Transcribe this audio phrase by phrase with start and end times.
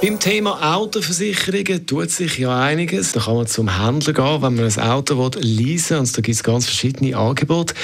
[0.00, 3.12] beim Thema Autoversicherungen tut sich ja einiges.
[3.12, 5.98] Da kann man zum Händler gehen, wenn man ein Auto leasen will.
[6.00, 7.74] Und da gibt es ganz verschiedene Angebote.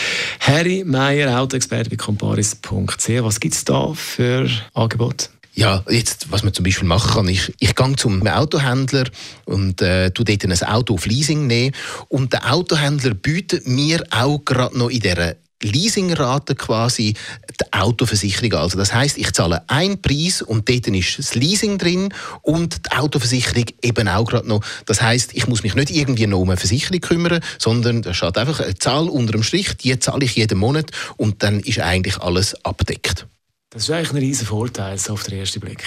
[0.41, 3.09] Harry Meyer, Autoexperte bei comparis.ch.
[3.23, 5.29] Was gibt es da für Angebote?
[5.55, 9.05] Ja, jetzt, was man zum Beispiel machen kann, ist, ich gehe zum Autohändler
[9.45, 11.75] und äh, tu dort ein Auto auf Leasing nehmen
[12.09, 17.15] und der Autohändler bietet mir auch gerade noch in dieser Leasingrate quasi
[17.61, 18.55] die Autoversicherung.
[18.55, 22.13] Also das heißt, ich zahle einen Preis und dort ist das Leasing drin
[22.43, 24.65] und die Autoversicherung eben auch gerade noch.
[24.87, 28.39] Das heißt, ich muss mich nicht irgendwie noch um eine Versicherung kümmern, sondern da steht
[28.39, 32.19] einfach eine Zahl unter dem Strich, die zahle ich jeden Monat und dann ist eigentlich
[32.19, 33.27] alles abdeckt.
[33.71, 35.83] Das ist eigentlich ein riesen Vorteil auf den ersten Blick.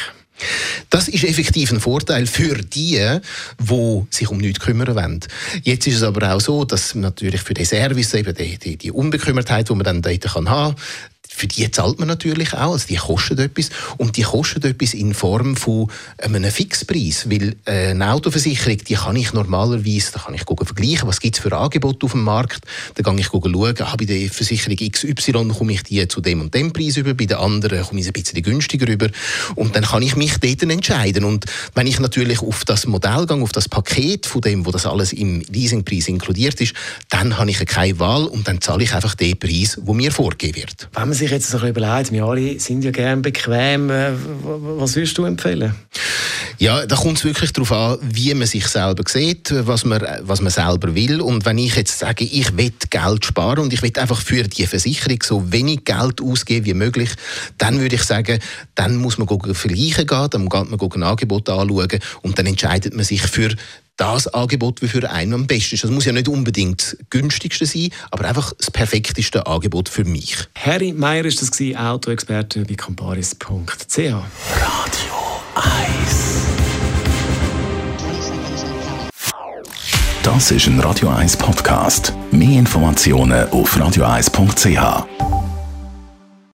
[0.89, 3.19] Das ist effektiv ein Vorteil für die,
[3.59, 5.19] die sich um nichts kümmern wollen.
[5.63, 8.91] Jetzt ist es aber auch so, dass natürlich für den Service eben die, die, die
[8.91, 10.75] Unbekümmertheit, die man dann dort haben kann,
[11.35, 13.69] für die zahlt man natürlich auch, also die kosten etwas.
[13.97, 19.15] Und die kosten etwas in Form von einem Fixpreis, weil äh, eine Autoversicherung, die kann
[19.17, 22.61] ich normalerweise, da kann ich gucken, vergleichen, was gibt es für Angebote auf dem Markt,
[22.93, 26.39] da kann ich gucken, schauen, ah, bei der Versicherung XY komme ich die zu dem
[26.39, 29.09] und dem Preis über, bei der anderen komme ich ein bisschen günstiger über.
[29.55, 31.25] Und dann kann ich mich dort entscheiden.
[31.25, 34.85] Und wenn ich natürlich auf das Modell gehe, auf das Paket von dem, wo das
[34.85, 36.73] alles im Leasingpreis inkludiert ist,
[37.09, 40.55] dann habe ich keine Wahl und dann zahle ich einfach den Preis, wo mir vorgegeben
[40.55, 40.87] wird
[41.25, 44.11] sich jetzt so überlegt, wir alle sind ja gerne bequem, äh,
[44.43, 45.73] was würdest du empfehlen?
[46.57, 50.41] Ja, da kommt es wirklich darauf an, wie man sich selber sieht, was man, was
[50.41, 51.21] man selber will.
[51.21, 54.65] Und wenn ich jetzt sage, ich will Geld sparen und ich will einfach für die
[54.65, 57.09] Versicherung so wenig Geld ausgeben wie möglich,
[57.57, 58.39] dann würde ich sagen,
[58.75, 63.05] dann muss man vergleichen gehen, dann geht man ein Angebot anschauen und dann entscheidet man
[63.05, 63.55] sich für
[63.97, 65.83] das Angebot, das für einen am besten ist.
[65.83, 70.37] Das muss ja nicht unbedingt das günstigste sein, aber einfach das perfekteste Angebot für mich.
[70.55, 73.97] Harry Meyer ist das Autoexperte bei comparis.ch.
[73.97, 75.14] Radio
[75.55, 76.47] 1
[80.23, 82.13] Das ist ein Radio 1 Podcast.
[82.31, 85.34] Mehr Informationen auf radio1.ch.